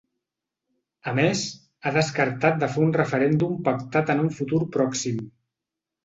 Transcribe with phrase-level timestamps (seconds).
[1.09, 1.41] A més,
[1.83, 5.21] ha descartat de fer un referèndum pactat en un futur pròxim.